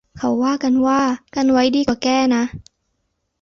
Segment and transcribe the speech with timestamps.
[0.17, 1.01] เขาว่ากันว่า
[1.35, 2.43] กันไว้ดีกว่าแก้นะ